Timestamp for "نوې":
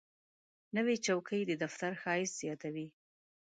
0.75-0.95